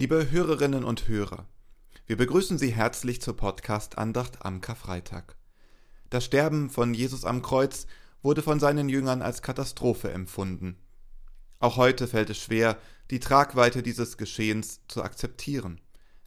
Liebe 0.00 0.30
Hörerinnen 0.30 0.84
und 0.84 1.08
Hörer, 1.08 1.48
wir 2.06 2.16
begrüßen 2.16 2.56
Sie 2.56 2.70
herzlich 2.70 3.20
zur 3.20 3.36
Podcast-Andacht 3.36 4.44
am 4.44 4.60
Karfreitag. 4.60 5.34
Das 6.08 6.24
Sterben 6.24 6.70
von 6.70 6.94
Jesus 6.94 7.24
am 7.24 7.42
Kreuz 7.42 7.88
wurde 8.22 8.42
von 8.42 8.60
seinen 8.60 8.88
Jüngern 8.88 9.22
als 9.22 9.42
Katastrophe 9.42 10.12
empfunden. 10.12 10.76
Auch 11.58 11.76
heute 11.76 12.06
fällt 12.06 12.30
es 12.30 12.38
schwer, 12.38 12.78
die 13.10 13.18
Tragweite 13.18 13.82
dieses 13.82 14.16
Geschehens 14.16 14.82
zu 14.86 15.02
akzeptieren. 15.02 15.80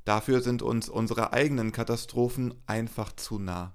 Dafür 0.03 0.41
sind 0.41 0.63
uns 0.63 0.89
unsere 0.89 1.31
eigenen 1.31 1.71
Katastrophen 1.71 2.53
einfach 2.65 3.15
zu 3.15 3.39
nah. 3.39 3.73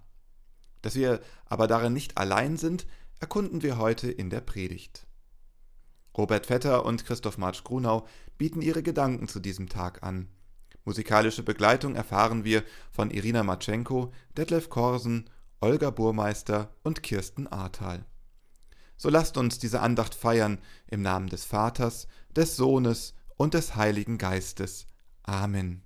Dass 0.82 0.94
wir 0.94 1.22
aber 1.46 1.66
darin 1.66 1.94
nicht 1.94 2.18
allein 2.18 2.58
sind, 2.58 2.86
erkunden 3.18 3.62
wir 3.62 3.78
heute 3.78 4.10
in 4.10 4.28
der 4.28 4.42
Predigt. 4.42 5.05
Robert 6.16 6.46
Vetter 6.46 6.84
und 6.84 7.04
Christoph 7.04 7.38
Marsch 7.38 7.64
Grunau 7.64 8.06
bieten 8.38 8.62
ihre 8.62 8.82
Gedanken 8.82 9.28
zu 9.28 9.40
diesem 9.40 9.68
Tag 9.68 10.02
an. 10.02 10.28
Musikalische 10.84 11.42
Begleitung 11.42 11.94
erfahren 11.94 12.44
wir 12.44 12.62
von 12.90 13.10
Irina 13.10 13.42
Matschenko, 13.42 14.12
Detlef 14.36 14.70
Korsen, 14.70 15.28
Olga 15.60 15.90
Burmeister 15.90 16.74
und 16.82 17.02
Kirsten 17.02 17.46
Ahrtal. 17.46 18.06
So 18.96 19.10
lasst 19.10 19.36
uns 19.36 19.58
diese 19.58 19.80
Andacht 19.80 20.14
feiern 20.14 20.58
im 20.86 21.02
Namen 21.02 21.28
des 21.28 21.44
Vaters, 21.44 22.06
des 22.30 22.56
Sohnes 22.56 23.14
und 23.36 23.54
des 23.54 23.76
Heiligen 23.76 24.16
Geistes. 24.16 24.86
Amen. 25.22 25.85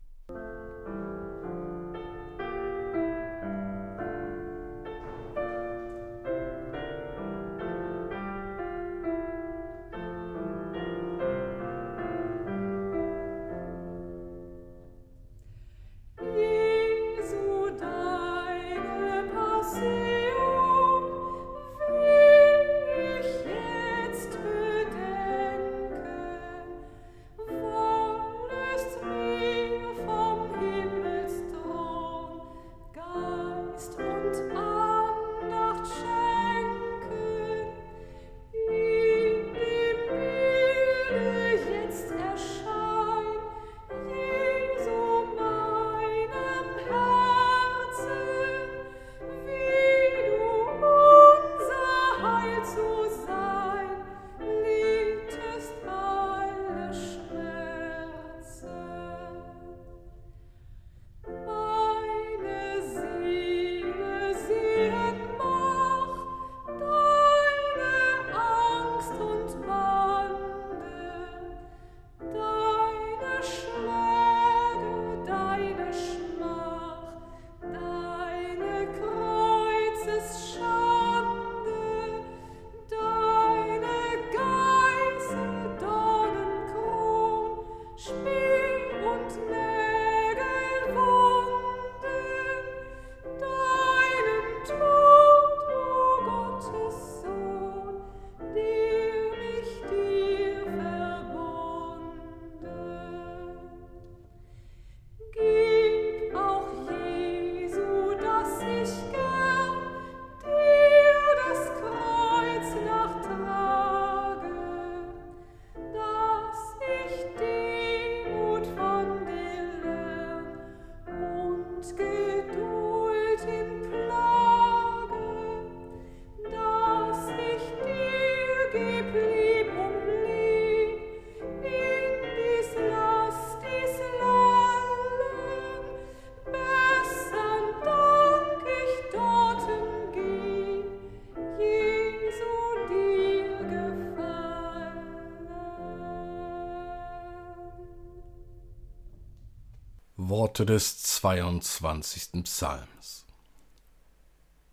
Worte 150.28 150.66
des 150.66 151.03
22. 151.03 152.44
Psalms. 152.44 153.25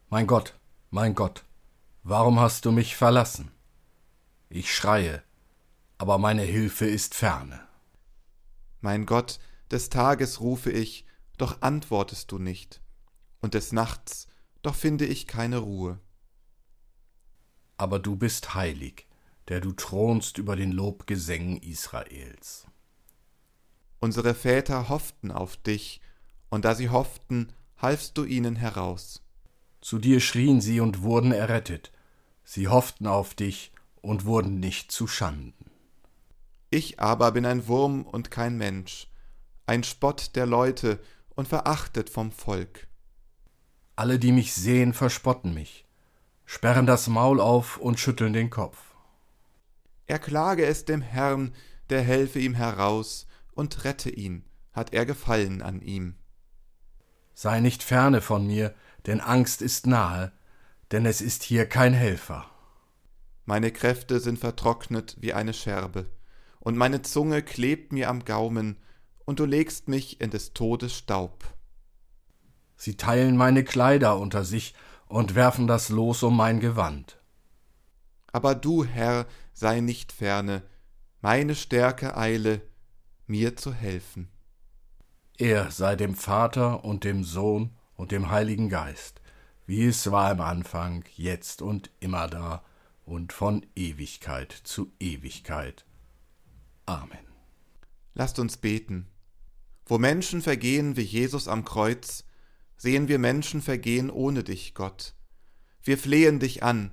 Mein 0.10 0.28
Gott, 0.28 0.60
mein 0.90 1.16
Gott, 1.16 1.46
warum 2.04 2.38
hast 2.38 2.66
du 2.66 2.74
mich 2.74 2.98
verlassen? 2.98 3.50
Ich 4.50 4.76
schreie, 4.76 5.24
aber 5.98 6.18
meine 6.18 6.42
Hilfe 6.42 6.86
ist 6.86 7.16
ferne. 7.16 7.66
Mein 8.82 9.06
Gott, 9.06 9.40
des 9.72 9.88
Tages 9.88 10.42
rufe 10.42 10.70
ich, 10.70 11.06
doch 11.38 11.62
antwortest 11.62 12.30
du 12.34 12.40
nicht, 12.40 12.82
und 13.40 13.54
des 13.54 13.72
Nachts, 13.72 14.28
doch 14.64 14.76
finde 14.76 15.06
ich 15.06 15.28
keine 15.28 15.60
Ruhe. 15.60 16.02
Aber 17.78 18.00
du 18.00 18.18
bist 18.18 18.54
heilig, 18.54 19.08
der 19.48 19.62
du 19.62 19.72
thronst 19.72 20.40
über 20.40 20.58
den 20.58 20.74
Lobgesängen 20.74 21.56
Israels. 21.62 22.68
Unsere 24.00 24.34
Väter 24.34 24.90
hofften 24.90 25.32
auf 25.32 25.58
dich, 25.58 26.02
und 26.50 26.66
da 26.66 26.76
sie 26.76 26.90
hofften, 26.90 27.52
halfst 27.78 28.18
du 28.18 28.24
ihnen 28.24 28.56
heraus. 28.56 29.22
Zu 29.82 30.00
dir 30.00 30.20
schrien 30.20 30.62
sie 30.62 30.80
und 30.80 31.02
wurden 31.02 31.32
errettet. 31.32 31.92
Sie 32.44 32.68
hofften 32.68 33.08
auf 33.08 33.34
dich 33.36 33.72
und 34.02 34.26
wurden 34.26 34.60
nicht 34.60 34.92
zu 34.92 35.08
Schanden. 35.08 35.72
Ich 36.70 37.00
aber 37.00 37.32
bin 37.32 37.46
ein 37.46 37.68
Wurm 37.68 38.04
und 38.04 38.32
kein 38.32 38.58
Mensch, 38.58 39.08
ein 39.66 39.84
Spott 39.84 40.36
der 40.36 40.46
Leute 40.46 41.00
und 41.36 41.48
verachtet 41.48 42.10
vom 42.10 42.32
Volk. 42.32 42.88
Alle, 43.96 44.20
die 44.20 44.32
mich 44.32 44.54
sehen, 44.54 44.94
verspotten 44.94 45.54
mich, 45.54 45.86
sperren 46.46 46.86
das 46.86 47.08
Maul 47.08 47.40
auf 47.40 47.78
und 47.78 48.00
schütteln 48.00 48.34
den 48.34 48.50
Kopf. 48.50 48.78
Erklage 50.08 50.66
es 50.66 50.86
dem 50.86 51.02
Herrn, 51.02 51.54
der 51.90 52.02
helfe 52.02 52.40
ihm 52.40 52.54
heraus, 52.54 53.27
und 53.58 53.84
rette 53.84 54.10
ihn, 54.10 54.46
hat 54.72 54.94
er 54.94 55.06
Gefallen 55.06 55.62
an 55.62 55.82
ihm. 55.82 56.16
Sei 57.34 57.60
nicht 57.60 57.84
ferne 57.84 58.22
von 58.22 58.46
mir, 58.46 58.74
denn 59.06 59.20
Angst 59.20 59.62
ist 59.62 59.88
nahe, 59.88 60.32
denn 60.92 61.06
es 61.06 61.22
ist 61.22 61.44
hier 61.44 61.66
kein 61.66 61.94
Helfer. 61.94 62.46
Meine 63.46 63.72
Kräfte 63.72 64.20
sind 64.20 64.40
vertrocknet 64.40 65.18
wie 65.20 65.34
eine 65.34 65.54
Scherbe, 65.54 66.06
und 66.60 66.78
meine 66.78 67.02
Zunge 67.02 67.42
klebt 67.42 67.94
mir 67.94 68.10
am 68.10 68.26
Gaumen, 68.26 68.78
und 69.26 69.40
du 69.40 69.46
legst 69.46 69.88
mich 69.88 70.22
in 70.22 70.30
des 70.30 70.54
Todes 70.54 70.94
Staub. 70.94 71.44
Sie 72.76 72.96
teilen 72.96 73.38
meine 73.38 73.64
Kleider 73.64 74.18
unter 74.18 74.44
sich 74.44 74.74
und 75.08 75.36
werfen 75.36 75.68
das 75.68 75.90
Los 75.90 76.24
um 76.24 76.38
mein 76.38 76.60
Gewand. 76.60 77.20
Aber 78.32 78.56
du, 78.56 78.86
Herr, 78.86 79.26
sei 79.54 79.80
nicht 79.80 80.12
ferne, 80.12 80.64
meine 81.22 81.56
Stärke 81.56 82.16
eile, 82.16 82.62
mir 83.28 83.56
zu 83.56 83.74
helfen. 83.74 84.30
Er 85.38 85.70
sei 85.70 85.96
dem 85.96 86.16
Vater 86.16 86.84
und 86.84 87.04
dem 87.04 87.24
Sohn 87.24 87.76
und 87.96 88.12
dem 88.12 88.32
Heiligen 88.32 88.70
Geist, 88.70 89.22
wie 89.66 89.86
es 89.86 90.10
war 90.10 90.32
im 90.32 90.42
Anfang, 90.42 91.04
jetzt 91.16 91.62
und 91.62 91.92
immer 92.00 92.28
da 92.28 92.64
und 93.06 93.34
von 93.34 93.66
Ewigkeit 93.76 94.52
zu 94.52 94.92
Ewigkeit. 95.00 95.86
Amen. 96.86 97.28
Lasst 98.14 98.40
uns 98.40 98.58
beten. 98.58 99.08
Wo 99.86 99.98
Menschen 99.98 100.42
vergehen 100.42 100.98
wie 100.98 101.02
Jesus 101.02 101.48
am 101.48 101.64
Kreuz, 101.66 102.26
sehen 102.78 103.08
wir 103.08 103.20
Menschen 103.20 103.62
vergehen 103.62 104.10
ohne 104.10 104.44
dich, 104.44 104.74
Gott. 104.74 105.14
Wir 105.84 105.98
flehen 105.98 106.40
dich 106.40 106.64
an, 106.64 106.92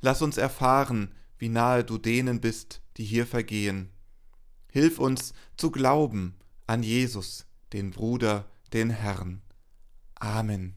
lass 0.00 0.22
uns 0.22 0.36
erfahren, 0.38 1.14
wie 1.38 1.48
nahe 1.48 1.84
du 1.84 1.98
denen 1.98 2.40
bist, 2.40 2.82
die 2.96 3.04
hier 3.04 3.26
vergehen. 3.26 3.90
Hilf 4.72 4.98
uns 4.98 5.32
zu 5.56 5.70
glauben 5.70 6.34
an 6.66 6.82
Jesus, 6.82 7.46
den 7.72 7.90
Bruder, 7.90 8.44
den 8.72 8.90
Herrn. 8.90 9.42
Amen. 10.14 10.74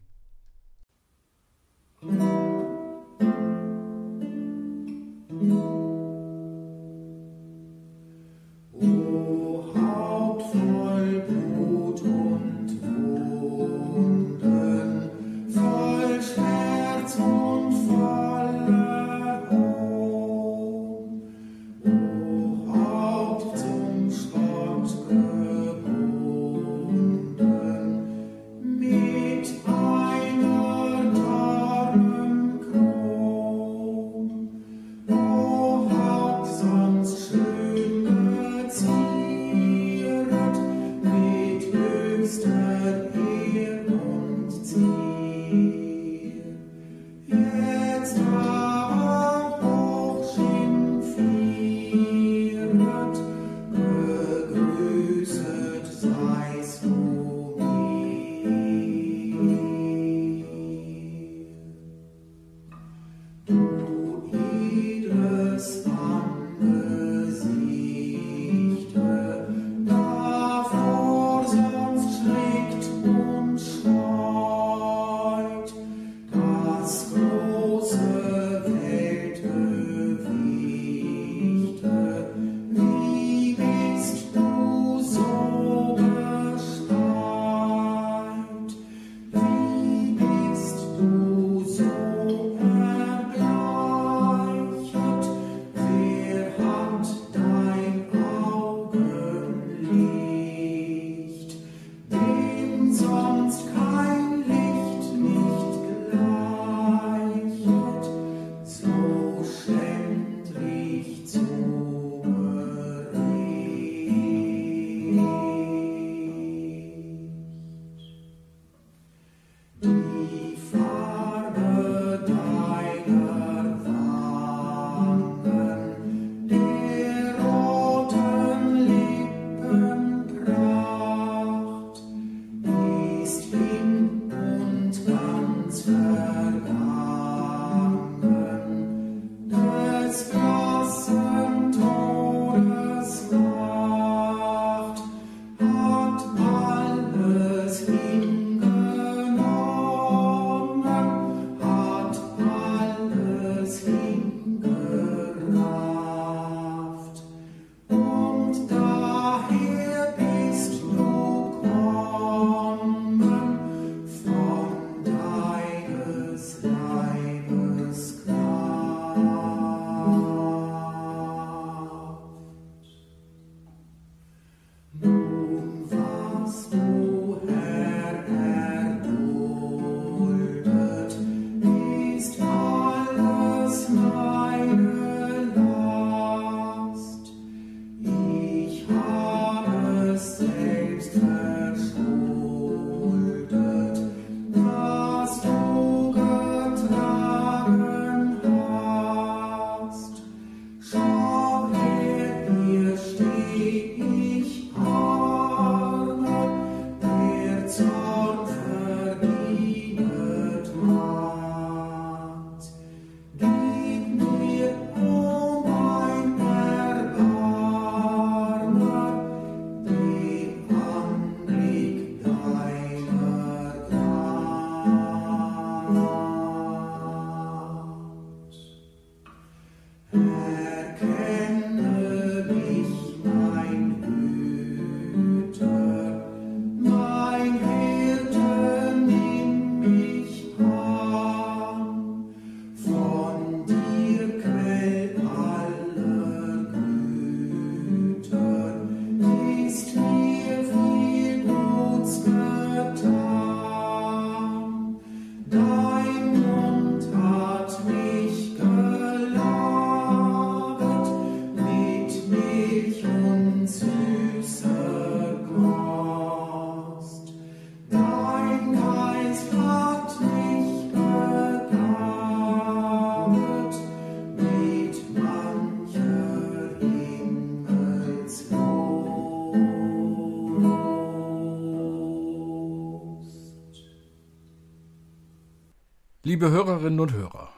Liebe 286.34 286.50
Hörerinnen 286.50 287.00
und 287.00 287.14
Hörer, 287.14 287.54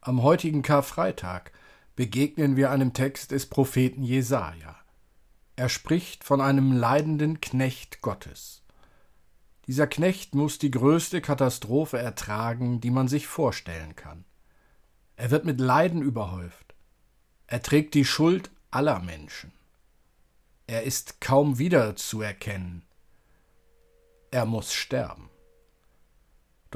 am 0.00 0.22
heutigen 0.22 0.62
Karfreitag 0.62 1.50
begegnen 1.96 2.54
wir 2.54 2.70
einem 2.70 2.92
Text 2.92 3.32
des 3.32 3.46
Propheten 3.46 4.04
Jesaja. 4.04 4.76
Er 5.56 5.68
spricht 5.68 6.22
von 6.22 6.40
einem 6.40 6.70
leidenden 6.70 7.40
Knecht 7.40 8.02
Gottes. 8.02 8.62
Dieser 9.66 9.88
Knecht 9.88 10.36
muss 10.36 10.60
die 10.60 10.70
größte 10.70 11.20
Katastrophe 11.20 11.98
ertragen, 11.98 12.80
die 12.80 12.92
man 12.92 13.08
sich 13.08 13.26
vorstellen 13.26 13.96
kann. 13.96 14.24
Er 15.16 15.32
wird 15.32 15.44
mit 15.44 15.58
Leiden 15.58 16.00
überhäuft. 16.00 16.76
Er 17.48 17.60
trägt 17.60 17.94
die 17.94 18.04
Schuld 18.04 18.52
aller 18.70 19.00
Menschen. 19.00 19.50
Er 20.68 20.84
ist 20.84 21.20
kaum 21.20 21.58
wiederzuerkennen. 21.58 22.84
Er 24.30 24.46
muss 24.46 24.72
sterben. 24.72 25.28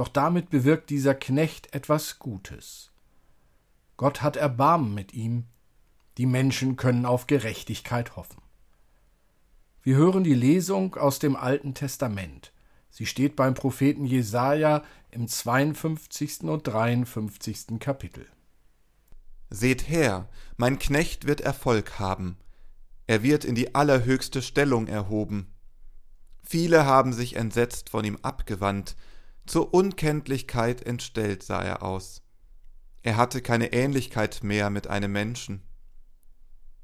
Doch 0.00 0.08
damit 0.08 0.48
bewirkt 0.48 0.88
dieser 0.88 1.14
Knecht 1.14 1.74
etwas 1.74 2.18
Gutes. 2.18 2.90
Gott 3.98 4.22
hat 4.22 4.36
Erbarmen 4.36 4.94
mit 4.94 5.12
ihm, 5.12 5.44
die 6.16 6.24
Menschen 6.24 6.76
können 6.76 7.04
auf 7.04 7.26
Gerechtigkeit 7.26 8.16
hoffen. 8.16 8.40
Wir 9.82 9.96
hören 9.96 10.24
die 10.24 10.32
Lesung 10.32 10.94
aus 10.94 11.18
dem 11.18 11.36
Alten 11.36 11.74
Testament. 11.74 12.50
Sie 12.88 13.04
steht 13.04 13.36
beim 13.36 13.52
Propheten 13.52 14.06
Jesaja 14.06 14.84
im 15.10 15.28
52. 15.28 16.44
und 16.44 16.66
53. 16.66 17.78
Kapitel. 17.78 18.24
Seht 19.50 19.86
her, 19.86 20.30
mein 20.56 20.78
Knecht 20.78 21.26
wird 21.26 21.42
Erfolg 21.42 21.98
haben. 21.98 22.38
Er 23.06 23.22
wird 23.22 23.44
in 23.44 23.54
die 23.54 23.74
allerhöchste 23.74 24.40
Stellung 24.40 24.86
erhoben. 24.86 25.52
Viele 26.42 26.86
haben 26.86 27.12
sich 27.12 27.36
entsetzt 27.36 27.90
von 27.90 28.02
ihm 28.06 28.16
abgewandt, 28.22 28.96
zur 29.50 29.74
Unkenntlichkeit 29.74 30.86
entstellt 30.86 31.42
sah 31.42 31.60
er 31.60 31.82
aus. 31.82 32.22
Er 33.02 33.16
hatte 33.16 33.42
keine 33.42 33.72
Ähnlichkeit 33.72 34.44
mehr 34.44 34.70
mit 34.70 34.86
einem 34.86 35.10
Menschen. 35.10 35.62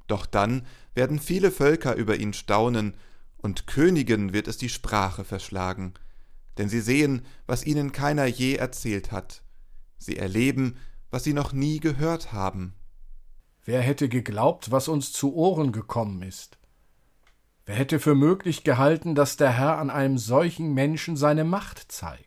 Doch 0.09 0.27
dann 0.27 0.67
werden 0.93 1.21
viele 1.21 1.53
Völker 1.53 1.95
über 1.95 2.17
ihn 2.17 2.33
staunen, 2.33 2.97
und 3.39 3.69
Königen 3.69 4.33
wird 4.33 4.49
es 4.49 4.57
die 4.57 4.69
Sprache 4.69 5.25
verschlagen, 5.25 5.95
denn 6.59 6.69
sie 6.69 6.81
sehen, 6.81 7.25
was 7.47 7.65
ihnen 7.65 7.93
keiner 7.93 8.27
je 8.27 8.57
erzählt 8.57 9.13
hat. 9.13 9.45
Sie 9.99 10.17
erleben, 10.17 10.77
was 11.11 11.23
sie 11.23 11.35
noch 11.35 11.53
nie 11.53 11.79
gehört 11.79 12.33
haben. 12.33 12.75
Wer 13.65 13.81
hätte 13.81 14.09
geglaubt, 14.09 14.73
was 14.73 14.89
uns 14.89 15.13
zu 15.13 15.37
Ohren 15.37 15.71
gekommen 15.71 16.23
ist? 16.23 16.59
Wer 17.65 17.77
hätte 17.77 18.01
für 18.01 18.17
möglich 18.17 18.65
gehalten, 18.65 19.15
dass 19.15 19.37
der 19.37 19.53
Herr 19.53 19.79
an 19.79 19.91
einem 19.91 20.19
solchen 20.19 20.75
Menschen 20.75 21.17
seine 21.17 21.45
Macht 21.45 21.93
zeigt? 21.93 22.26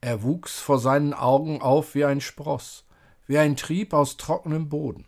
Er 0.00 0.22
wuchs 0.22 0.60
vor 0.60 0.78
seinen 0.78 1.12
Augen 1.12 1.60
auf 1.60 1.94
wie 1.94 2.04
ein 2.04 2.20
Spross, 2.20 2.84
wie 3.26 3.38
ein 3.38 3.56
Trieb 3.56 3.92
aus 3.92 4.16
trockenem 4.16 4.68
Boden. 4.68 5.06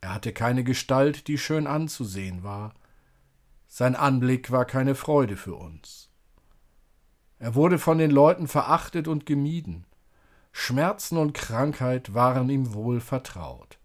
Er 0.00 0.14
hatte 0.14 0.32
keine 0.32 0.62
Gestalt, 0.62 1.26
die 1.26 1.38
schön 1.38 1.66
anzusehen 1.66 2.42
war. 2.42 2.74
Sein 3.66 3.96
Anblick 3.96 4.50
war 4.50 4.64
keine 4.64 4.94
Freude 4.94 5.36
für 5.36 5.54
uns. 5.54 6.10
Er 7.38 7.54
wurde 7.54 7.78
von 7.78 7.98
den 7.98 8.10
Leuten 8.10 8.48
verachtet 8.48 9.08
und 9.08 9.26
gemieden. 9.26 9.86
Schmerzen 10.52 11.18
und 11.18 11.34
Krankheit 11.34 12.14
waren 12.14 12.48
ihm 12.50 12.74
wohl 12.74 13.00
vertraut. 13.00 13.78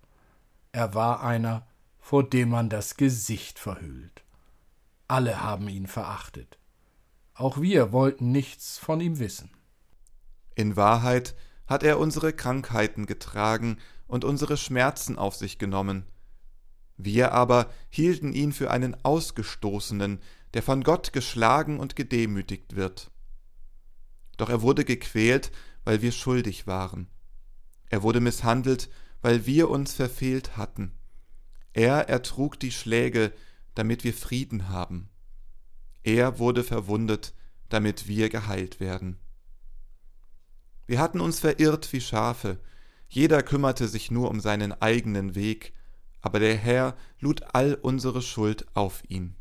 Er 0.72 0.93
war 0.93 1.24
einer, 1.24 1.67
vor 2.00 2.27
dem 2.27 2.50
man 2.50 2.69
das 2.69 2.98
Gesicht 2.98 3.60
verhüllt. 3.60 4.24
Alle 5.07 5.41
haben 5.41 5.67
ihn 5.69 5.88
verachtet. 5.88 6.57
Auch 7.36 7.62
wir 7.62 7.91
wollten 7.91 8.31
nichts 8.31 8.77
von 8.77 9.00
ihm 9.00 9.19
wissen. 9.19 9.51
In 10.55 10.75
Wahrheit 10.75 11.36
hat 11.65 11.83
er 11.83 12.00
unsere 12.00 12.33
Krankheiten 12.33 13.05
getragen 13.05 13.77
und 14.07 14.25
unsere 14.25 14.57
Schmerzen 14.57 15.17
auf 15.17 15.36
sich 15.36 15.57
genommen. 15.57 16.05
Wir 16.98 17.31
aber 17.31 17.72
hielten 17.89 18.33
ihn 18.33 18.53
für 18.53 18.69
einen 18.69 18.95
Ausgestoßenen, 19.03 20.19
der 20.53 20.62
von 20.62 20.83
Gott 20.83 21.13
geschlagen 21.13 21.79
und 21.79 21.95
gedemütigt 21.95 22.75
wird. 22.75 23.12
Doch 24.38 24.50
er 24.50 24.62
wurde 24.62 24.86
gequält, 24.86 25.51
weil 25.83 26.01
wir 26.01 26.12
schuldig 26.12 26.67
waren. 26.67 27.07
Er 27.89 28.03
wurde 28.03 28.19
misshandelt, 28.19 28.89
weil 29.22 29.45
wir 29.45 29.69
uns 29.69 29.93
verfehlt 29.93 30.57
hatten. 30.57 30.91
Er 31.74 32.10
ertrug 32.10 32.60
die 32.60 32.72
Schläge, 32.72 33.33
damit 33.74 34.03
wir 34.03 34.13
Frieden 34.13 34.69
haben. 34.69 35.10
Er 36.03 36.38
wurde 36.38 36.63
verwundet, 36.63 37.33
damit 37.69 38.07
wir 38.07 38.29
geheilt 38.29 38.79
werden. 38.79 39.17
Wir 40.85 40.99
hatten 40.99 41.21
uns 41.21 41.39
verirrt 41.39 41.91
wie 41.93 42.01
Schafe, 42.01 42.59
jeder 43.07 43.43
kümmerte 43.43 43.87
sich 43.87 44.09
nur 44.09 44.29
um 44.29 44.39
seinen 44.39 44.73
eigenen 44.81 45.35
Weg, 45.35 45.73
aber 46.21 46.39
der 46.39 46.55
Herr 46.55 46.95
lud 47.19 47.43
all 47.53 47.75
unsere 47.75 48.21
Schuld 48.21 48.65
auf 48.73 49.03
ihn. 49.07 49.35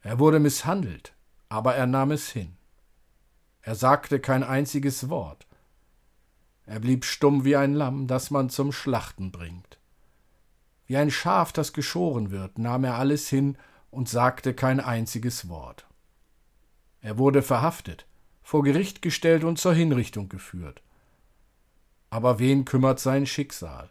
Er 0.00 0.18
wurde 0.18 0.40
misshandelt, 0.40 1.14
aber 1.48 1.74
er 1.74 1.86
nahm 1.86 2.10
es 2.12 2.30
hin. 2.30 2.56
Er 3.60 3.74
sagte 3.74 4.20
kein 4.20 4.42
einziges 4.42 5.08
Wort. 5.08 5.46
Er 6.64 6.80
blieb 6.80 7.04
stumm 7.04 7.44
wie 7.44 7.56
ein 7.56 7.74
Lamm, 7.74 8.06
das 8.06 8.30
man 8.30 8.48
zum 8.48 8.72
Schlachten 8.72 9.30
bringt. 9.30 9.78
Wie 10.86 10.96
ein 10.96 11.10
Schaf, 11.10 11.52
das 11.52 11.72
geschoren 11.72 12.30
wird, 12.30 12.58
nahm 12.58 12.84
er 12.84 12.94
alles 12.94 13.28
hin 13.28 13.56
und 13.90 14.08
sagte 14.08 14.54
kein 14.54 14.80
einziges 14.80 15.48
Wort. 15.48 15.86
Er 17.00 17.18
wurde 17.18 17.42
verhaftet, 17.42 18.06
vor 18.52 18.64
Gericht 18.64 19.00
gestellt 19.00 19.44
und 19.44 19.58
zur 19.58 19.72
Hinrichtung 19.72 20.28
geführt. 20.28 20.82
Aber 22.10 22.38
wen 22.38 22.66
kümmert 22.66 23.00
sein 23.00 23.24
Schicksal? 23.24 23.88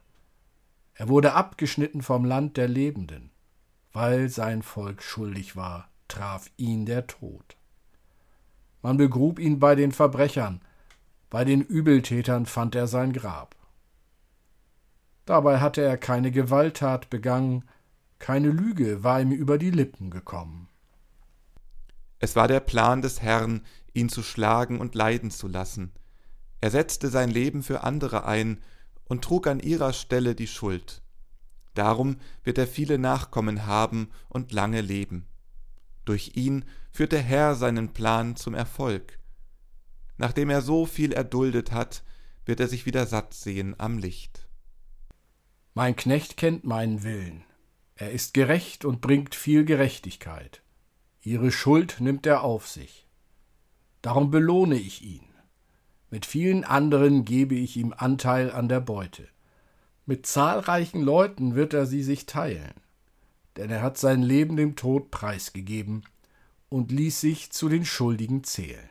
Er 0.93 1.09
wurde 1.09 1.33
abgeschnitten 1.33 2.03
vom 2.03 2.25
Land 2.25 2.57
der 2.57 2.67
Lebenden. 2.67 3.31
Weil 3.91 4.29
sein 4.29 4.61
Volk 4.61 5.01
schuldig 5.01 5.55
war, 5.55 5.89
traf 6.07 6.51
ihn 6.57 6.85
der 6.85 7.07
Tod. 7.07 7.57
Man 8.83 8.97
begrub 8.97 9.39
ihn 9.39 9.57
bei 9.57 9.73
den 9.73 9.91
Verbrechern, 9.91 10.61
bei 11.31 11.43
den 11.43 11.61
Übeltätern 11.61 12.45
fand 12.45 12.75
er 12.75 12.85
sein 12.85 13.13
Grab. 13.13 13.55
Dabei 15.25 15.59
hatte 15.59 15.81
er 15.81 15.97
keine 15.97 16.29
Gewalttat 16.29 17.09
begangen, 17.09 17.63
keine 18.19 18.51
Lüge 18.51 19.03
war 19.03 19.19
ihm 19.19 19.31
über 19.31 19.57
die 19.57 19.71
Lippen 19.71 20.11
gekommen. 20.11 20.67
Es 22.19 22.35
war 22.35 22.47
der 22.47 22.59
Plan 22.59 23.01
des 23.01 23.23
Herrn, 23.23 23.65
ihn 23.93 24.09
zu 24.09 24.23
schlagen 24.23 24.79
und 24.79 24.95
leiden 24.95 25.31
zu 25.31 25.47
lassen. 25.47 25.91
Er 26.61 26.71
setzte 26.71 27.09
sein 27.09 27.29
Leben 27.29 27.63
für 27.63 27.83
andere 27.83 28.25
ein 28.25 28.59
und 29.05 29.23
trug 29.23 29.47
an 29.47 29.59
ihrer 29.59 29.93
Stelle 29.93 30.35
die 30.35 30.47
Schuld. 30.47 31.01
Darum 31.73 32.17
wird 32.43 32.57
er 32.57 32.67
viele 32.67 32.97
Nachkommen 32.97 33.65
haben 33.65 34.09
und 34.29 34.51
lange 34.51 34.81
leben. 34.81 35.25
Durch 36.05 36.31
ihn 36.35 36.65
führt 36.91 37.11
der 37.11 37.21
Herr 37.21 37.55
seinen 37.55 37.93
Plan 37.93 38.35
zum 38.35 38.53
Erfolg. 38.53 39.19
Nachdem 40.17 40.49
er 40.49 40.61
so 40.61 40.85
viel 40.85 41.13
erduldet 41.13 41.71
hat, 41.71 42.03
wird 42.45 42.59
er 42.59 42.67
sich 42.67 42.85
wieder 42.85 43.05
satt 43.05 43.33
sehen 43.33 43.75
am 43.77 43.97
Licht. 43.97 44.47
Mein 45.73 45.95
Knecht 45.95 46.37
kennt 46.37 46.63
meinen 46.65 47.03
Willen. 47.03 47.43
Er 47.95 48.11
ist 48.11 48.33
gerecht 48.33 48.83
und 48.83 48.99
bringt 48.99 49.35
viel 49.35 49.63
Gerechtigkeit. 49.63 50.61
Ihre 51.21 51.51
Schuld 51.51 51.97
nimmt 51.99 52.25
er 52.25 52.43
auf 52.43 52.67
sich. 52.67 53.07
Darum 54.01 54.31
belohne 54.31 54.75
ich 54.75 55.03
ihn. 55.03 55.25
Mit 56.09 56.25
vielen 56.25 56.63
anderen 56.63 57.23
gebe 57.23 57.55
ich 57.55 57.77
ihm 57.77 57.93
Anteil 57.95 58.51
an 58.51 58.67
der 58.67 58.79
Beute. 58.81 59.27
Mit 60.05 60.25
zahlreichen 60.25 61.01
Leuten 61.01 61.55
wird 61.55 61.73
er 61.73 61.85
sie 61.85 62.03
sich 62.03 62.25
teilen, 62.25 62.73
denn 63.55 63.69
er 63.69 63.81
hat 63.81 63.97
sein 63.97 64.21
Leben 64.21 64.57
dem 64.57 64.75
Tod 64.75 65.11
preisgegeben 65.11 66.03
und 66.69 66.91
ließ 66.91 67.21
sich 67.21 67.51
zu 67.51 67.69
den 67.69 67.85
Schuldigen 67.85 68.43
zählen. 68.43 68.89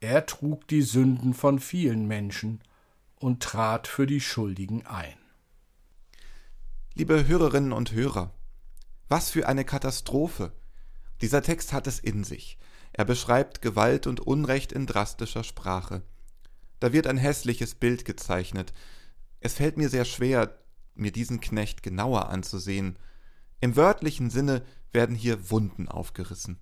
Er 0.00 0.26
trug 0.26 0.66
die 0.68 0.82
Sünden 0.82 1.34
von 1.34 1.58
vielen 1.58 2.06
Menschen 2.06 2.60
und 3.20 3.42
trat 3.42 3.86
für 3.86 4.06
die 4.06 4.20
Schuldigen 4.20 4.86
ein. 4.86 5.16
Liebe 6.94 7.26
Hörerinnen 7.26 7.72
und 7.72 7.92
Hörer, 7.92 8.32
was 9.08 9.30
für 9.30 9.46
eine 9.46 9.64
Katastrophe! 9.64 10.52
Dieser 11.20 11.42
Text 11.42 11.72
hat 11.72 11.86
es 11.86 11.98
in 11.98 12.24
sich. 12.24 12.58
Er 12.96 13.04
beschreibt 13.04 13.60
Gewalt 13.60 14.06
und 14.06 14.20
Unrecht 14.20 14.72
in 14.72 14.86
drastischer 14.86 15.44
Sprache. 15.44 16.02
Da 16.80 16.94
wird 16.94 17.06
ein 17.06 17.18
hässliches 17.18 17.74
Bild 17.74 18.06
gezeichnet. 18.06 18.72
Es 19.40 19.52
fällt 19.52 19.76
mir 19.76 19.90
sehr 19.90 20.06
schwer, 20.06 20.58
mir 20.94 21.12
diesen 21.12 21.40
Knecht 21.40 21.82
genauer 21.82 22.30
anzusehen. 22.30 22.98
Im 23.60 23.76
wörtlichen 23.76 24.30
Sinne 24.30 24.62
werden 24.92 25.14
hier 25.14 25.50
Wunden 25.50 25.88
aufgerissen. 25.88 26.58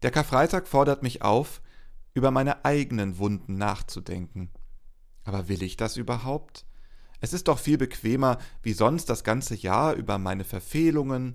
Der 0.00 0.10
Karfreitag 0.10 0.66
fordert 0.66 1.02
mich 1.02 1.20
auf, 1.20 1.60
über 2.14 2.30
meine 2.30 2.64
eigenen 2.64 3.18
Wunden 3.18 3.56
nachzudenken. 3.56 4.50
Aber 5.24 5.48
will 5.48 5.62
ich 5.62 5.76
das 5.76 5.98
überhaupt? 5.98 6.64
Es 7.20 7.34
ist 7.34 7.48
doch 7.48 7.58
viel 7.58 7.76
bequemer, 7.76 8.38
wie 8.62 8.72
sonst 8.72 9.10
das 9.10 9.24
ganze 9.24 9.54
Jahr 9.54 9.92
über 9.92 10.16
meine 10.16 10.44
Verfehlungen, 10.44 11.34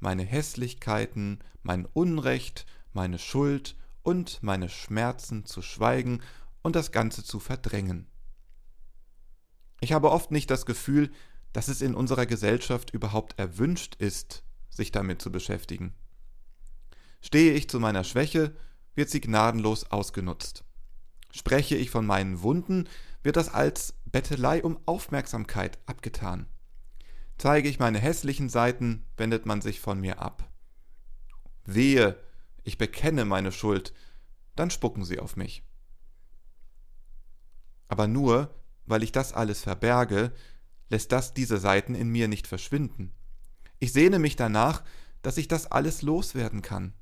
meine 0.00 0.22
Hässlichkeiten, 0.22 1.40
mein 1.62 1.86
Unrecht, 1.86 2.66
meine 2.92 3.18
Schuld 3.18 3.76
und 4.02 4.42
meine 4.42 4.68
Schmerzen 4.68 5.44
zu 5.44 5.62
schweigen 5.62 6.22
und 6.62 6.76
das 6.76 6.92
Ganze 6.92 7.24
zu 7.24 7.40
verdrängen. 7.40 8.06
Ich 9.80 9.92
habe 9.92 10.10
oft 10.10 10.30
nicht 10.30 10.50
das 10.50 10.66
Gefühl, 10.66 11.10
dass 11.52 11.68
es 11.68 11.80
in 11.80 11.94
unserer 11.94 12.26
Gesellschaft 12.26 12.90
überhaupt 12.92 13.38
erwünscht 13.38 13.96
ist, 13.96 14.42
sich 14.70 14.92
damit 14.92 15.22
zu 15.22 15.30
beschäftigen. 15.30 15.94
Stehe 17.20 17.54
ich 17.54 17.68
zu 17.68 17.80
meiner 17.80 18.04
Schwäche, 18.04 18.54
wird 18.94 19.10
sie 19.10 19.20
gnadenlos 19.20 19.90
ausgenutzt. 19.90 20.64
Spreche 21.32 21.76
ich 21.76 21.90
von 21.90 22.06
meinen 22.06 22.42
Wunden, 22.42 22.88
wird 23.22 23.36
das 23.36 23.48
als 23.48 23.94
Bettelei 24.04 24.62
um 24.62 24.78
Aufmerksamkeit 24.86 25.78
abgetan. 25.86 26.46
Zeige 27.38 27.68
ich 27.68 27.78
meine 27.78 27.98
hässlichen 27.98 28.48
Seiten, 28.48 29.04
wendet 29.16 29.44
man 29.46 29.60
sich 29.60 29.80
von 29.80 30.00
mir 30.00 30.20
ab. 30.20 30.50
Wehe, 31.64 32.18
ich 32.64 32.78
bekenne 32.78 33.24
meine 33.24 33.52
Schuld, 33.52 33.92
dann 34.54 34.70
spucken 34.70 35.04
sie 35.04 35.18
auf 35.18 35.36
mich. 35.36 35.62
Aber 37.88 38.06
nur, 38.06 38.54
weil 38.86 39.02
ich 39.02 39.12
das 39.12 39.32
alles 39.32 39.60
verberge, 39.60 40.32
lässt 40.88 41.12
das 41.12 41.34
diese 41.34 41.58
Seiten 41.58 41.94
in 41.94 42.08
mir 42.08 42.28
nicht 42.28 42.46
verschwinden. 42.46 43.12
Ich 43.78 43.92
sehne 43.92 44.18
mich 44.18 44.36
danach, 44.36 44.82
dass 45.22 45.36
ich 45.36 45.48
das 45.48 45.70
alles 45.70 46.02
loswerden 46.02 46.62
kann. 46.62 46.94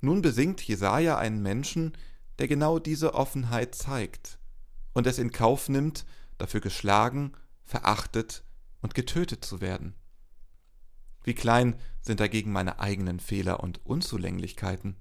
Nun 0.00 0.22
besingt 0.22 0.60
Jesaja 0.60 1.18
einen 1.18 1.42
Menschen, 1.42 1.96
der 2.38 2.48
genau 2.48 2.78
diese 2.78 3.14
Offenheit 3.14 3.74
zeigt 3.74 4.38
und 4.92 5.06
es 5.06 5.18
in 5.18 5.32
Kauf 5.32 5.68
nimmt, 5.68 6.06
dafür 6.38 6.60
geschlagen, 6.60 7.32
verachtet 7.64 8.44
und 8.86 8.94
getötet 8.94 9.44
zu 9.44 9.60
werden. 9.60 9.96
Wie 11.24 11.34
klein 11.34 11.74
sind 12.02 12.20
dagegen 12.20 12.52
meine 12.52 12.78
eigenen 12.78 13.18
Fehler 13.18 13.58
und 13.58 13.84
Unzulänglichkeiten, 13.84 14.94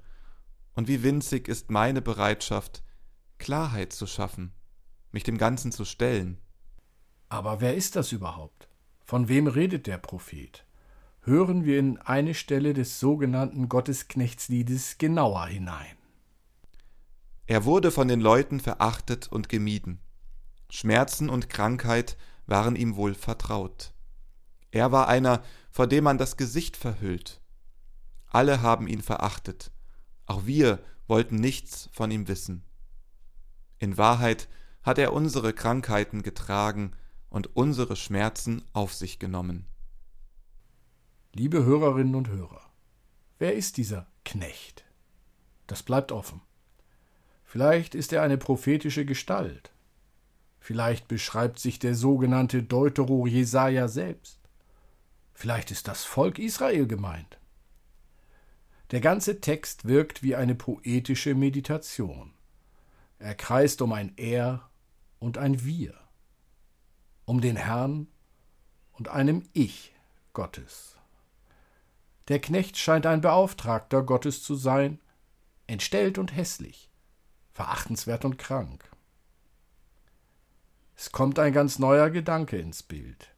und 0.73 0.87
wie 0.87 1.03
winzig 1.03 1.47
ist 1.47 1.69
meine 1.69 2.01
Bereitschaft, 2.01 2.83
Klarheit 3.37 3.93
zu 3.93 4.07
schaffen, 4.07 4.53
mich 5.11 5.21
dem 5.23 5.37
Ganzen 5.37 5.71
zu 5.71 5.85
stellen. 5.85 6.39
Aber 7.29 7.61
wer 7.61 7.75
ist 7.75 7.95
das 7.95 8.11
überhaupt? 8.11 8.69
Von 9.03 9.27
wem 9.27 9.45
redet 9.45 9.85
der 9.85 10.00
Prophet? 10.00 10.65
Hören 11.21 11.63
wir 11.63 11.77
in 11.77 12.00
eine 12.00 12.33
Stelle 12.33 12.74
des 12.74 13.00
sogenannten 13.00 13.69
Gottesknechtsliedes 13.69 14.98
genauer 14.98 15.45
hinein. 15.45 15.95
Er 17.45 17.65
wurde 17.65 17.91
von 17.91 18.07
den 18.07 18.19
Leuten 18.19 18.59
verachtet 18.59 19.27
und 19.31 19.48
gemieden. 19.48 20.00
Schmerzen 20.71 21.29
und 21.29 21.50
Krankheit 21.51 22.17
waren 22.46 22.75
ihm 22.75 22.96
wohl 22.96 23.14
vertraut. 23.14 23.94
Er 24.72 24.92
war 24.92 25.08
einer, 25.08 25.44
vor 25.72 25.88
dem 25.88 26.03
man 26.03 26.18
das 26.18 26.38
Gesicht 26.38 26.77
verhüllt. 26.77 27.42
Alle 28.27 28.62
haben 28.62 28.88
ihn 28.88 29.01
verachtet. 29.01 29.72
Auch 30.25 30.46
wir 30.46 30.84
wollten 31.08 31.36
nichts 31.36 31.90
von 31.94 32.12
ihm 32.12 32.27
wissen. 32.27 32.64
In 33.79 33.98
Wahrheit 33.98 34.50
hat 34.84 34.98
er 34.98 35.14
unsere 35.14 35.53
Krankheiten 35.53 36.24
getragen 36.24 36.92
und 37.29 37.55
unsere 37.55 37.96
Schmerzen 37.96 38.64
auf 38.74 38.94
sich 38.94 39.20
genommen. 39.20 39.66
Liebe 41.34 41.66
Hörerinnen 41.66 42.16
und 42.16 42.29
Hörer, 42.29 42.62
wer 43.40 43.55
ist 43.55 43.77
dieser 43.77 44.08
Knecht? 44.24 44.86
Das 45.68 45.84
bleibt 45.84 46.12
offen. 46.12 46.42
Vielleicht 47.44 47.96
ist 47.96 48.14
er 48.14 48.22
eine 48.22 48.38
prophetische 48.38 49.05
Gestalt. 49.05 49.75
Vielleicht 50.65 51.07
beschreibt 51.07 51.59
sich 51.59 51.77
der 51.77 51.93
sogenannte 51.93 52.63
Deutero 52.63 53.27
Jesaja 53.27 53.87
selbst. 53.87 54.39
Vielleicht 55.35 55.69
ist 55.69 55.87
das 55.87 56.03
Volk 56.03 56.39
Israel 56.39 56.87
gemeint. 56.87 57.37
Der 58.89 58.99
ganze 58.99 59.41
Text 59.41 59.85
wirkt 59.85 60.23
wie 60.23 60.35
eine 60.35 60.55
poetische 60.55 61.35
Meditation. 61.35 62.33
Er 63.19 63.35
kreist 63.35 63.83
um 63.83 63.93
ein 63.93 64.13
Er 64.15 64.67
und 65.19 65.37
ein 65.37 65.63
Wir, 65.63 65.93
um 67.25 67.41
den 67.41 67.57
Herrn 67.57 68.07
und 68.93 69.07
einem 69.07 69.43
Ich 69.53 69.93
Gottes. 70.33 70.97
Der 72.27 72.41
Knecht 72.41 72.75
scheint 72.75 73.05
ein 73.05 73.21
Beauftragter 73.21 74.01
Gottes 74.01 74.41
zu 74.41 74.55
sein, 74.55 74.99
entstellt 75.67 76.17
und 76.17 76.35
hässlich, 76.35 76.89
verachtenswert 77.51 78.25
und 78.25 78.39
krank. 78.39 78.95
Es 80.96 81.12
kommt 81.12 81.40
ein 81.40 81.53
ganz 81.53 81.79
neuer 81.79 82.10
Gedanke 82.10 82.58
ins 82.58 82.84
Bild. 82.84 83.34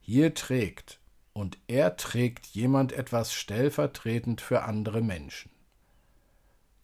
Hier 0.00 0.34
trägt 0.34 1.00
und 1.32 1.58
er 1.66 1.96
trägt 1.96 2.46
jemand 2.46 2.92
etwas 2.92 3.32
stellvertretend 3.32 4.40
für 4.40 4.62
andere 4.62 5.00
Menschen. 5.00 5.50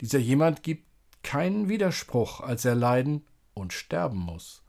Dieser 0.00 0.18
jemand 0.18 0.62
gibt 0.62 0.86
keinen 1.22 1.68
Widerspruch, 1.68 2.40
als 2.40 2.64
er 2.64 2.74
leiden 2.74 3.24
und 3.54 3.72
sterben 3.72 4.18
muss. 4.18 4.62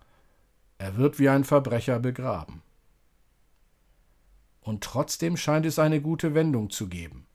Er 0.78 0.98
wird 0.98 1.20
wie 1.20 1.30
ein 1.30 1.44
Verbrecher 1.44 2.00
begraben. 2.00 2.62
Und 4.62 4.84
trotzdem 4.84 5.38
scheint 5.38 5.66
es 5.66 5.80
eine 5.80 6.02
gute 6.02 6.34
Wendung 6.34 6.70
zu 6.70 6.88
geben. 6.88 7.28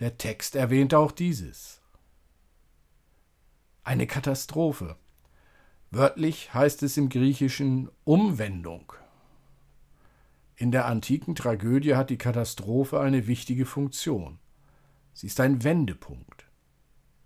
Der 0.00 0.18
Text 0.18 0.56
erwähnt 0.56 0.94
auch 0.94 1.12
dieses 1.12 1.80
eine 3.84 4.06
Katastrophe. 4.06 4.96
Wörtlich 5.90 6.52
heißt 6.52 6.82
es 6.82 6.96
im 6.96 7.08
Griechischen 7.08 7.88
Umwendung. 8.04 8.92
In 10.56 10.70
der 10.70 10.86
antiken 10.86 11.34
Tragödie 11.34 11.94
hat 11.94 12.10
die 12.10 12.18
Katastrophe 12.18 13.00
eine 13.00 13.26
wichtige 13.26 13.64
Funktion. 13.64 14.38
Sie 15.14 15.28
ist 15.28 15.40
ein 15.40 15.64
Wendepunkt. 15.64 16.46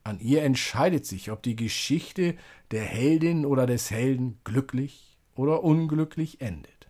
An 0.05 0.21
ihr 0.21 0.43
entscheidet 0.43 1.07
sich, 1.07 1.31
ob 1.31 1.43
die 1.43 1.57
Geschichte 1.57 2.37
der 2.71 2.85
Heldin 2.85 3.47
oder 3.47 3.67
des 3.67 3.91
Helden 3.91 4.39
glücklich 4.45 5.17
oder 5.35 5.65
unglücklich 5.65 6.41
endet. 6.41 6.89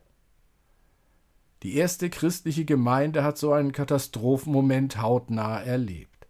Die 1.63 1.77
erste 1.77 2.11
christliche 2.11 2.65
Gemeinde 2.65 3.23
hat 3.23 3.39
so 3.39 3.53
einen 3.53 3.73
Katastrophenmoment 3.73 5.01
hautnah 5.01 5.61
erlebt. 5.61 6.27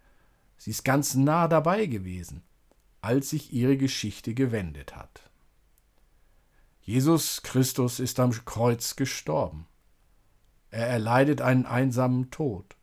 Sie 0.58 0.70
ist 0.70 0.84
ganz 0.84 1.14
nah 1.14 1.48
dabei 1.48 1.86
gewesen 1.86 2.42
als 3.02 3.30
sich 3.30 3.52
ihre 3.52 3.76
Geschichte 3.76 4.32
gewendet 4.32 4.96
hat. 4.96 5.31
Jesus 6.84 7.42
Christus 7.42 8.00
ist 8.00 8.18
am 8.18 8.32
Kreuz 8.44 8.96
gestorben. 8.96 9.66
Er 10.70 10.88
erleidet 10.88 11.40
einen 11.40 11.64
einsamen 11.64 12.30
Tod. 12.32 12.76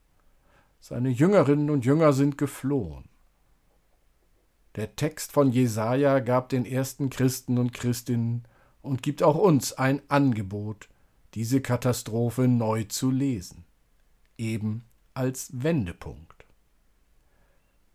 Seine 0.80 1.10
Jüngerinnen 1.10 1.70
und 1.70 1.84
Jünger 1.84 2.14
sind 2.14 2.38
geflohen. 2.38 3.10
Der 4.76 4.96
Text 4.96 5.34
von 5.34 5.52
Jesaja 5.52 6.20
gab 6.20 6.48
den 6.48 6.66
ersten 6.66 7.10
Christen 7.10 7.58
und 7.58 7.74
Christinnen 7.74 8.48
und 8.82 9.04
gibt 9.04 9.22
auch 9.22 9.36
uns 9.36 9.74
ein 9.74 10.02
Angebot, 10.10 10.88
diese 11.34 11.60
Katastrophe 11.60 12.48
neu 12.48 12.86
zu 12.86 13.12
lesen, 13.12 13.66
eben 14.38 14.86
als 15.14 15.50
Wendepunkt. 15.52 16.46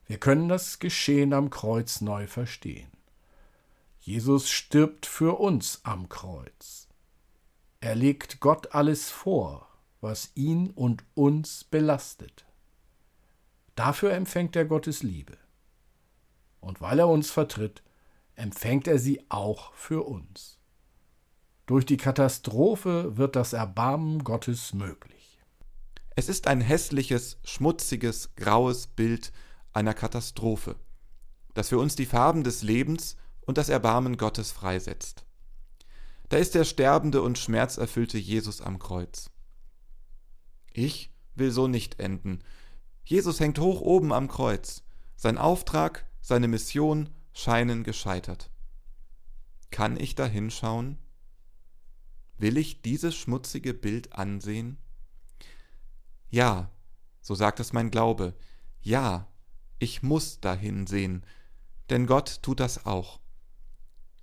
Wir 0.07 0.19
können 0.19 0.51
das 0.51 0.79
Geschehen 0.79 1.33
am 1.33 1.49
Kreuz 1.49 2.03
neu 2.03 2.27
verstehen. 2.27 2.94
Jesus 4.07 4.51
stirbt 4.51 5.07
für 5.07 5.41
uns 5.41 5.81
am 5.83 6.11
Kreuz. 6.11 6.89
Er 7.81 7.95
legt 7.95 8.39
Gott 8.39 8.75
alles 8.75 9.11
vor, 9.11 9.67
was 10.03 10.31
ihn 10.35 10.69
und 10.69 11.03
uns 11.15 11.65
belastet. 11.65 12.45
Dafür 13.77 14.13
empfängt 14.13 14.57
er 14.57 14.67
Gottes 14.67 15.03
Liebe. 15.03 15.39
Und 16.61 16.83
weil 16.83 16.99
er 16.99 17.09
uns 17.09 17.31
vertritt, 17.31 17.83
empfängt 18.35 18.89
er 18.89 18.99
sie 18.99 19.25
auch 19.31 19.73
für 19.73 20.07
uns. 20.07 20.59
Durch 21.65 21.87
die 21.87 21.97
Katastrophe 21.97 23.17
wird 23.17 23.37
das 23.37 23.55
Erbarmen 23.55 24.23
Gottes 24.23 24.75
möglich. 24.75 25.41
Es 26.15 26.29
ist 26.29 26.47
ein 26.47 26.61
hässliches, 26.61 27.39
schmutziges, 27.43 28.35
graues 28.37 28.87
Bild 28.87 29.33
einer 29.73 29.95
Katastrophe, 29.95 30.77
das 31.55 31.71
für 31.71 31.79
uns 31.79 31.97
die 31.97 32.05
Farben 32.05 32.45
des 32.45 32.61
Lebens 32.61 33.17
und 33.47 33.59
das 33.59 33.69
Erbarmen 33.69 34.17
Gottes 34.17 34.53
freisetzt. 34.53 35.25
Da 36.29 36.39
ist 36.39 36.55
der 36.55 36.65
sterbende 36.65 37.23
und 37.23 37.39
schmerzerfüllte 37.39 38.19
Jesus 38.19 38.61
am 38.61 38.79
Kreuz. 38.79 39.31
Ich 40.73 41.11
will 41.35 41.51
so 41.51 41.69
nicht 41.69 42.01
enden. 42.01 42.43
Jesus 43.05 43.41
hängt 43.41 43.59
hoch 43.59 43.81
oben 43.81 44.13
am 44.13 44.29
Kreuz. 44.29 44.83
Sein 45.17 45.39
Auftrag, 45.39 46.07
seine 46.21 46.49
Mission 46.49 47.11
scheinen 47.33 47.85
gescheitert. 47.85 48.51
Kann 49.71 49.99
ich 49.99 50.15
da 50.15 50.27
hinschauen? 50.27 50.99
Will 52.39 52.57
ich 52.57 52.83
dieses 52.83 53.15
schmutzige 53.15 53.75
Bild 53.75 54.13
ansehen? 54.15 54.79
Ja, 56.31 56.71
so 57.21 57.35
sagt 57.35 57.61
es 57.61 57.73
mein 57.73 57.91
Glaube. 57.91 58.35
Ja, 58.81 59.29
ich 59.79 60.03
muss 60.03 60.41
dahin 60.41 60.87
sehen, 60.87 61.25
denn 61.91 62.07
Gott 62.07 62.43
tut 62.43 62.61
das 62.61 62.87
auch. 62.87 63.21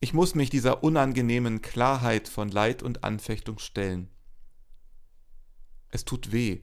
Ich 0.03 0.13
muss 0.13 0.33
mich 0.33 0.49
dieser 0.49 0.83
unangenehmen 0.83 1.61
Klarheit 1.61 2.27
von 2.27 2.49
Leid 2.49 2.81
und 2.81 3.03
Anfechtung 3.03 3.59
stellen. 3.59 4.09
Es 5.89 6.05
tut 6.05 6.31
weh, 6.31 6.61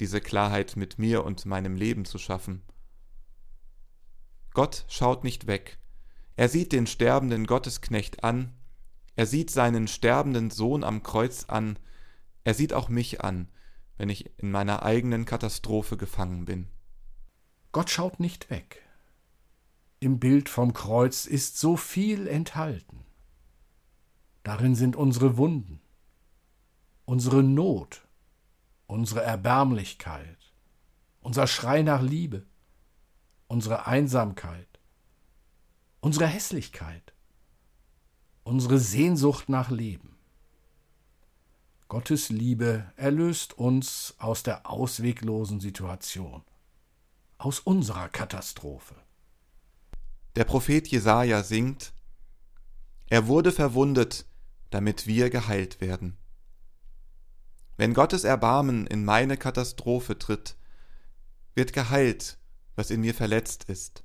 diese 0.00 0.22
Klarheit 0.22 0.74
mit 0.74 0.98
mir 0.98 1.22
und 1.24 1.44
meinem 1.44 1.76
Leben 1.76 2.06
zu 2.06 2.16
schaffen. 2.16 2.62
Gott 4.54 4.86
schaut 4.88 5.22
nicht 5.22 5.46
weg. 5.46 5.78
Er 6.34 6.48
sieht 6.48 6.72
den 6.72 6.86
sterbenden 6.86 7.46
Gottesknecht 7.46 8.24
an, 8.24 8.54
er 9.16 9.26
sieht 9.26 9.50
seinen 9.50 9.86
sterbenden 9.86 10.50
Sohn 10.50 10.82
am 10.82 11.02
Kreuz 11.02 11.44
an, 11.44 11.78
er 12.44 12.54
sieht 12.54 12.72
auch 12.72 12.88
mich 12.88 13.20
an, 13.20 13.48
wenn 13.98 14.08
ich 14.08 14.30
in 14.38 14.50
meiner 14.50 14.82
eigenen 14.82 15.26
Katastrophe 15.26 15.98
gefangen 15.98 16.46
bin. 16.46 16.68
Gott 17.72 17.90
schaut 17.90 18.18
nicht 18.18 18.48
weg. 18.48 18.87
Im 20.00 20.20
Bild 20.20 20.48
vom 20.48 20.74
Kreuz 20.74 21.26
ist 21.26 21.58
so 21.58 21.76
viel 21.76 22.28
enthalten. 22.28 23.04
Darin 24.44 24.76
sind 24.76 24.94
unsere 24.94 25.36
Wunden, 25.36 25.80
unsere 27.04 27.42
Not, 27.42 28.06
unsere 28.86 29.22
Erbärmlichkeit, 29.22 30.38
unser 31.20 31.48
Schrei 31.48 31.82
nach 31.82 32.00
Liebe, 32.00 32.46
unsere 33.48 33.86
Einsamkeit, 33.86 34.68
unsere 36.00 36.28
Hässlichkeit, 36.28 37.12
unsere 38.44 38.78
Sehnsucht 38.78 39.48
nach 39.48 39.68
Leben. 39.68 40.16
Gottes 41.88 42.28
Liebe 42.28 42.92
erlöst 42.96 43.54
uns 43.58 44.14
aus 44.18 44.44
der 44.44 44.70
ausweglosen 44.70 45.58
Situation, 45.58 46.44
aus 47.36 47.58
unserer 47.58 48.08
Katastrophe. 48.08 48.94
Der 50.38 50.44
Prophet 50.44 50.86
Jesaja 50.86 51.42
singt: 51.42 51.92
Er 53.08 53.26
wurde 53.26 53.50
verwundet, 53.50 54.24
damit 54.70 55.08
wir 55.08 55.30
geheilt 55.30 55.80
werden. 55.80 56.16
Wenn 57.76 57.92
Gottes 57.92 58.22
Erbarmen 58.22 58.86
in 58.86 59.04
meine 59.04 59.36
Katastrophe 59.36 60.16
tritt, 60.16 60.56
wird 61.56 61.72
geheilt, 61.72 62.38
was 62.76 62.92
in 62.92 63.00
mir 63.00 63.14
verletzt 63.14 63.64
ist, 63.64 64.04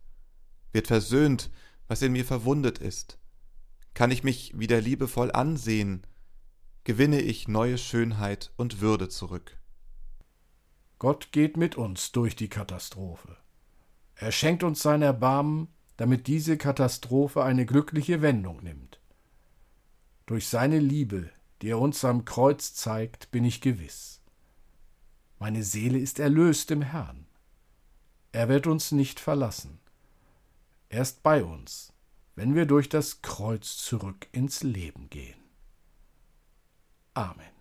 wird 0.72 0.88
versöhnt, 0.88 1.52
was 1.88 2.02
in 2.02 2.14
mir 2.14 2.26
verwundet 2.26 2.80
ist. 2.80 3.20
Kann 3.94 4.10
ich 4.10 4.24
mich 4.24 4.58
wieder 4.58 4.82
liebevoll 4.82 5.32
ansehen, 5.32 6.02
gewinne 6.84 7.22
ich 7.22 7.48
neue 7.48 7.78
Schönheit 7.78 8.52
und 8.58 8.82
Würde 8.82 9.08
zurück. 9.08 9.60
Gott 10.98 11.32
geht 11.32 11.58
mit 11.58 11.76
uns 11.76 12.12
durch 12.12 12.36
die 12.36 12.50
Katastrophe. 12.50 13.38
Er 14.16 14.32
schenkt 14.32 14.64
uns 14.64 14.82
sein 14.82 15.04
Erbarmen, 15.04 15.68
damit 15.98 16.28
diese 16.28 16.58
Katastrophe 16.58 17.44
eine 17.44 17.66
glückliche 17.66 18.22
Wendung 18.22 18.64
nimmt. 18.64 19.00
Durch 20.26 20.48
seine 20.48 20.80
Liebe, 20.80 21.30
die 21.62 21.70
er 21.70 21.80
uns 21.80 22.04
am 22.06 22.26
Kreuz 22.26 22.74
zeigt, 22.74 23.32
bin 23.32 23.46
ich 23.46 23.62
gewiss. 23.62 24.22
Meine 25.40 25.64
Seele 25.64 26.00
ist 26.00 26.20
erlöst 26.20 26.72
im 26.72 26.82
Herrn. 26.82 27.26
Er 28.32 28.50
wird 28.50 28.66
uns 28.66 28.92
nicht 28.92 29.20
verlassen. 29.20 29.80
Er 30.90 31.02
ist 31.02 31.22
bei 31.22 31.44
uns, 31.44 31.94
wenn 32.36 32.56
wir 32.56 32.66
durch 32.66 32.90
das 32.90 33.22
Kreuz 33.22 33.78
zurück 33.78 34.28
ins 34.32 34.64
Leben 34.64 35.10
gehen. 35.10 35.40
Amen. 37.14 37.54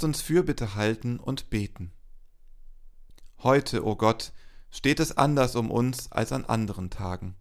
Lasst 0.00 0.06
uns 0.06 0.22
Fürbitte 0.22 0.76
halten 0.76 1.18
und 1.20 1.50
beten. 1.50 1.92
Heute, 3.42 3.84
o 3.84 3.90
oh 3.90 3.96
Gott, 3.96 4.32
steht 4.70 4.98
es 4.98 5.14
anders 5.18 5.56
um 5.56 5.70
uns 5.70 6.10
als 6.10 6.32
an 6.32 6.46
anderen 6.46 6.88
Tagen. 6.88 7.34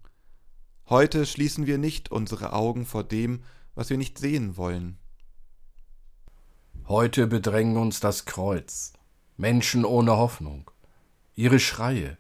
Heute 0.90 1.26
schließen 1.26 1.68
wir 1.68 1.78
nicht 1.78 2.12
unsere 2.12 2.52
Augen 2.52 2.86
vor 2.86 3.06
dem, 3.06 3.44
was 3.76 3.90
wir 3.90 3.98
nicht 3.98 4.18
sehen 4.18 4.58
wollen. 4.58 4.98
Heute 6.90 7.28
bedrängen 7.28 7.78
uns 7.78 8.02
das 8.02 8.26
Kreuz, 8.26 8.92
Menschen 9.38 9.86
ohne 9.86 10.18
Hoffnung, 10.18 10.70
ihre 11.36 11.62
Schreie, 11.62 12.18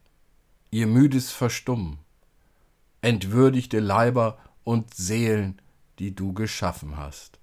ihr 0.72 0.88
müdes 0.88 1.32
Verstummen, 1.32 2.00
entwürdigte 3.02 3.82
Leiber 3.82 4.38
und 4.64 4.94
Seelen, 4.94 5.62
die 6.00 6.16
du 6.16 6.32
geschaffen 6.32 6.96
hast 6.96 7.42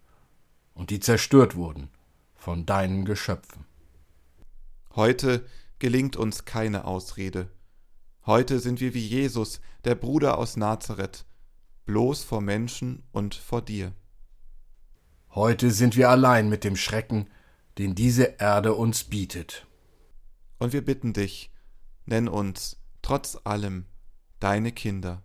und 0.73 0.89
die 0.89 1.01
zerstört 1.01 1.57
wurden 1.57 1.91
von 2.47 2.65
deinen 2.65 3.05
Geschöpfen. 3.05 3.65
Heute 4.95 5.45
gelingt 5.81 6.15
uns 6.15 6.45
keine 6.45 6.85
Ausrede. 6.85 7.51
Heute 8.25 8.61
sind 8.61 8.79
wir 8.79 8.95
wie 8.95 9.05
Jesus, 9.05 9.61
der 9.83 9.97
Bruder 9.97 10.39
aus 10.39 10.57
Nazareth, 10.57 11.27
bloß 11.87 12.23
vor 12.23 12.41
Menschen 12.41 13.03
und 13.11 13.35
vor 13.35 13.63
dir. 13.63 13.95
Heute 15.31 15.73
sind 15.73 15.97
wir 15.97 16.09
allein 16.09 16.49
mit 16.49 16.63
dem 16.63 16.77
Schrecken, 16.77 17.29
den 17.79 17.97
diese 17.97 18.37
Erde 18.39 18.75
uns 18.75 19.03
bietet. 19.03 19.67
Und 20.59 20.73
wir 20.73 20.85
bitten 20.85 21.15
dich, 21.15 21.51
nenn 22.05 22.29
uns, 22.29 22.77
trotz 23.03 23.37
allem, 23.43 23.87
deine 24.39 24.71
Kinder. 24.71 25.21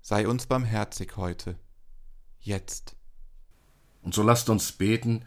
Sei 0.00 0.26
uns 0.26 0.46
barmherzig 0.46 1.18
heute, 1.18 1.58
jetzt. 2.40 2.96
Und 4.00 4.14
so 4.14 4.22
lasst 4.22 4.48
uns 4.48 4.72
beten, 4.72 5.26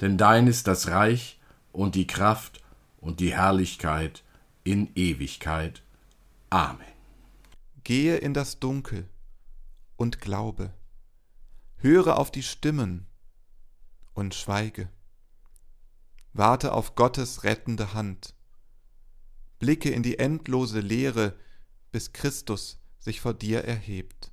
Denn 0.00 0.16
dein 0.16 0.46
ist 0.46 0.66
das 0.66 0.88
Reich 0.88 1.38
und 1.72 1.94
die 1.94 2.06
Kraft 2.06 2.62
und 2.98 3.20
die 3.20 3.34
Herrlichkeit 3.34 4.24
in 4.64 4.94
Ewigkeit. 4.94 5.82
Amen. 6.48 6.86
Gehe 7.84 8.16
in 8.16 8.34
das 8.34 8.60
Dunkel 8.60 9.08
und 9.96 10.20
glaube, 10.20 10.72
höre 11.76 12.18
auf 12.18 12.30
die 12.30 12.42
Stimmen 12.42 13.06
und 14.14 14.34
schweige. 14.34 14.88
Warte 16.32 16.72
auf 16.72 16.94
Gottes 16.94 17.44
rettende 17.44 17.94
Hand. 17.94 18.34
Blicke 19.58 19.90
in 19.90 20.02
die 20.02 20.18
endlose 20.18 20.80
Leere, 20.80 21.34
bis 21.90 22.12
Christus 22.12 22.78
sich 22.98 23.20
vor 23.20 23.34
dir 23.34 23.64
erhebt. 23.64 24.30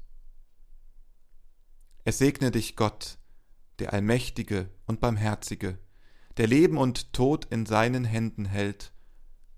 Es 2.03 2.19
segne 2.19 2.51
dich 2.51 2.75
Gott, 2.75 3.17
der 3.79 3.93
Allmächtige 3.93 4.69
und 4.85 4.99
Barmherzige, 4.99 5.77
der 6.37 6.47
Leben 6.47 6.77
und 6.77 7.13
Tod 7.13 7.45
in 7.45 7.65
seinen 7.65 8.05
Händen 8.05 8.45
hält, 8.45 8.91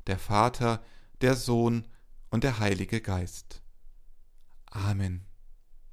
der 0.07 0.19
Vater, 0.19 0.83
der 1.21 1.35
Sohn 1.35 1.87
und 2.29 2.43
der 2.43 2.59
Heilige 2.59 3.01
Geist. 3.01 3.61
Amen. 4.71 5.28